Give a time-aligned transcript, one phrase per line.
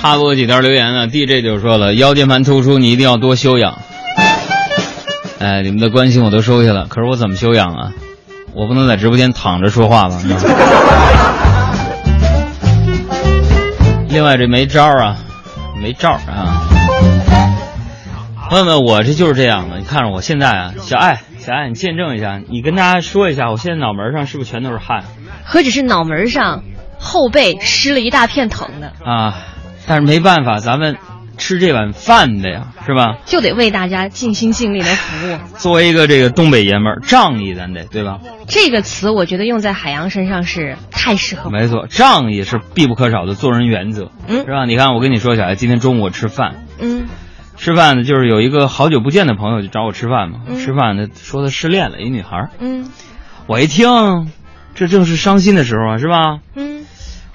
[0.00, 3.78] 插播几条留言呢，DJ 就说了，腰间盘突出你一定要多休养。
[5.38, 7.92] 哎，你们的关心我都收下了，可是我怎么休养啊？
[8.54, 10.18] 我不能在直播间躺着说话吧？
[14.08, 15.18] 另外这没招啊，
[15.82, 16.62] 没招啊。
[18.48, 19.76] 朋友们，我这就是这样的。
[19.80, 25.04] 你看着我现在啊，小爱，小爱，你见证一下，你跟大家说一下，我现在脑门上是不是全都是汗？
[25.44, 26.62] 何止是脑门上，
[26.98, 29.34] 后背湿了一大片疼的啊！
[29.90, 30.98] 但是没办法，咱们
[31.36, 33.16] 吃这碗饭的呀，是吧？
[33.26, 35.36] 就得为大家尽心尽力的服务。
[35.58, 38.20] 作为一个这个东北爷们儿，仗义咱得对吧？
[38.46, 41.50] 这个词我觉得用在海洋身上是太适合。
[41.50, 44.64] 没错，仗义是必不可少的做人原则，嗯，是吧？
[44.64, 47.08] 你看，我跟你说，小孩，今天中午我吃饭，嗯。
[47.56, 50.38] 吃饭呢，就是有一个好久不见的朋友就找我吃饭嘛。
[50.56, 52.48] 吃饭呢，说他失恋了，一女孩。
[52.60, 52.88] 嗯，
[53.48, 54.30] 我一听，
[54.76, 56.38] 这正是伤心的时候啊，是吧？
[56.54, 56.69] 嗯，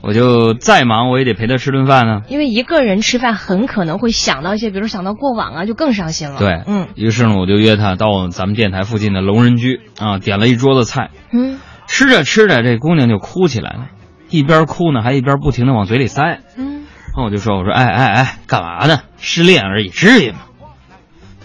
[0.00, 2.22] 我就再忙我也得陪他吃顿饭呢。
[2.28, 6.38] 因为一个人吃饭很可能会想到一些，比如想到过往啊，就更伤心了。
[6.38, 6.88] 对，嗯。
[6.94, 11.10] 于是呢，我就约他到咱们电台附近的龙人居啊，点了一桌子菜。
[11.32, 11.58] 嗯。
[11.86, 13.88] 吃着吃着，这姑娘就哭起来了，
[14.30, 16.40] 一边哭呢，还一边不停的往嘴里塞。
[16.56, 16.84] 嗯。
[17.06, 19.00] 然后我就说，我说，哎哎哎，干嘛呢？
[19.18, 20.38] 失恋而已，至于吗？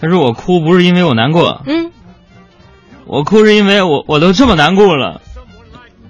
[0.00, 1.90] 他说我哭不是因为我难过，嗯，
[3.06, 5.22] 我哭是因为我我都这么难过了，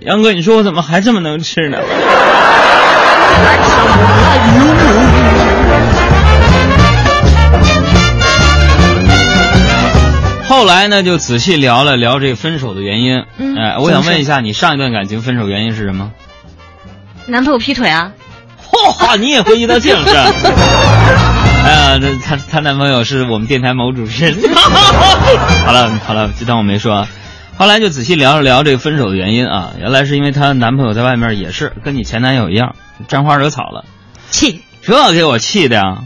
[0.04, 1.78] 杨哥，你说我怎么还这么能吃呢？
[10.46, 13.16] 后来呢，就仔细聊了聊这分手的原因。
[13.58, 16.12] 哎，我想问一下，你上一段感情分手原因是什么？
[17.26, 18.12] 男朋友劈腿啊。
[18.70, 20.24] 嚯，你也回忆到这种事儿？
[21.64, 24.36] 哎呀，这她她男朋友是我们电台某主持人。
[25.64, 27.06] 好了好了，就当我没说。
[27.56, 32.74] 后来就仔细聊了聊这个分手的原因啊，原来是因为她男朋友在外面也是跟你前男友一样
[33.06, 33.84] 沾花惹草了，
[34.30, 36.04] 气，这给我气的呀！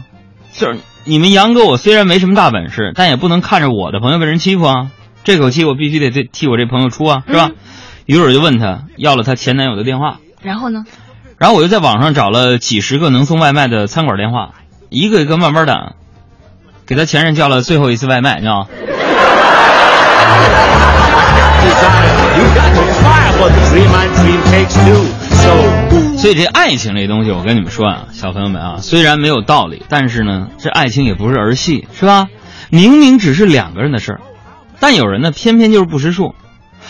[0.53, 4.91] 就是你们杨哥，我虽然没什么大本事，但也不能看着我的朋友被人欺负啊！
[5.23, 7.51] 这口气我必须得替我这朋友出啊，是吧？
[8.05, 10.85] 于是我就问他要了她前男友的电话，然后呢？
[11.37, 14.55] 然后我又在网上找了几十个能送外卖的餐馆电话，
[14.89, 15.93] 一个一个慢慢打，
[16.85, 18.67] 给他前任叫了最后一次外卖，你知道吗？
[26.29, 32.27] 所以这爱情这东西，我跟你们说啊，小朋友们啊，虽然没有道理，但是呢，这爱情也不是儿戏，是吧？
[32.69, 34.21] 明明只是两个人的事儿，
[34.79, 36.35] 但有人呢，偏偏就是不识数。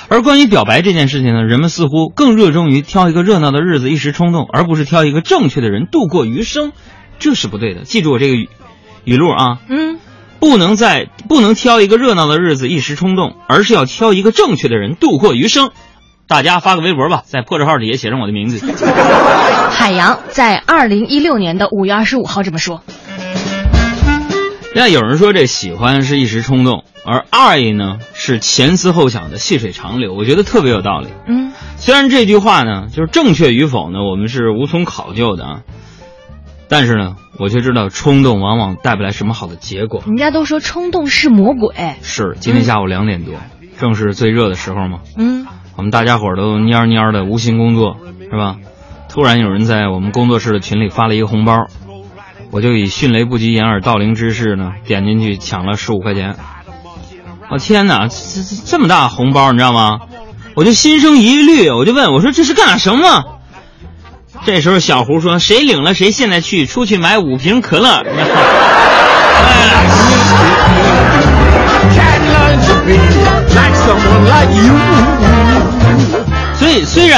[0.10, 6.74] 而关于表白这件事情呢，人们似乎更热衷于挑一个热闹的日子一时冲动，而不是挑一个正确的人度过余生，
[7.20, 7.84] 这是不对的。
[7.84, 8.50] 记住我这个语
[9.06, 10.00] 语录啊，嗯，
[10.42, 15.72] 不能在不能挑一个热闹的日子一时冲动，而是要挑一个正确的人度过余生。
[16.30, 18.64] 大家发个微博吧，在破折号底下写上我的名字。
[19.74, 22.84] 海洋在二零一六年的五月二十五号这么说。
[24.76, 31.08] 那有人说这喜欢是一时冲动，而爱呢是前思后想的细水长流，我觉得特别有道理。
[31.26, 35.62] 嗯，虽然这句话呢就是正确与否呢，我们是无从考究的啊，
[36.70, 40.04] 但是呢，我却知道冲动往往带不来什么好的结果。
[40.06, 41.74] 人家都说冲动是魔鬼。
[42.04, 43.34] 是，今天下午两点多，
[43.80, 45.00] 正是最热的时候嘛。
[45.18, 45.48] 嗯，
[45.80, 47.96] 我们大家伙儿都蔫蔫的无心工作，
[48.30, 48.58] 是吧？
[49.08, 51.68] 突然有人在我们工作室的群里发了一个红包。
[52.52, 56.36] 我就以迅雷不及掩耳盗铃之势呢，点进去抢了十五块钱。
[57.50, 60.00] 我天哪，这这这么大红包，你知道吗？
[60.54, 63.40] 我就心生疑虑，我就问我说这是干什么？
[64.44, 68.04] 这时候小胡说谁领了谁现在去出去买五瓶可乐。
[68.04, 68.12] 所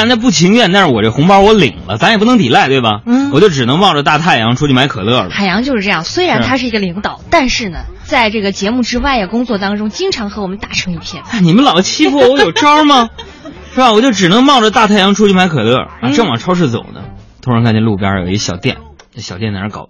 [0.02, 3.02] 然呢不情愿，但是我这红包我领了，咱也不能抵赖，对吧？
[3.06, 5.30] 嗯，我就只能冒着大太阳出去买可乐了。
[5.30, 11.24] 海洋就是这样，虽然他是一个领导，但是呢，在这个节目之外呀，工作当中经常和我们打成一片。
[11.42, 13.10] 你们老欺负我，我有招吗？
[13.74, 13.94] 是吧？
[13.94, 16.10] 我就只能冒着大太阳出去买可乐啊！
[16.14, 17.04] 正往超市走呢，
[17.42, 18.78] 突然看见路边有一小店，
[19.16, 19.88] 这小店在那搞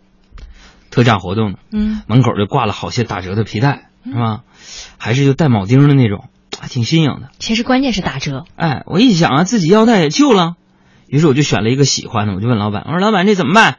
[0.91, 1.57] 特价活动呢。
[1.71, 4.41] 嗯，门口就挂了好些打折的皮带，是吧？
[4.97, 6.25] 还是就带铆钉的那种。
[6.61, 8.45] 还挺新颖的，其实关键是打折。
[8.55, 10.53] 哎，我一想啊，自己腰带也旧了，
[11.07, 13.77] 于是我就选了一个喜欢的，我就问老板，我说老板这怎么办？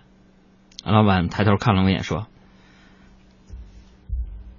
[0.84, 2.26] 老板抬头看了我一眼说：“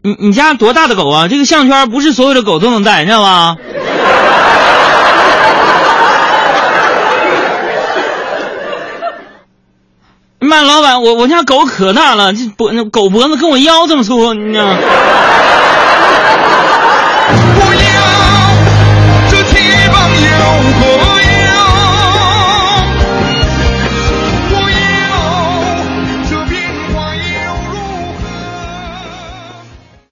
[0.02, 1.28] 你你家多大的狗啊？
[1.28, 3.58] 这个项圈不是所有的狗都能戴，你知道吗？”
[10.40, 14.78] 妈，老板，我我家狗可大了，这脖那狗脖子跟我腰这么粗，你知道吗？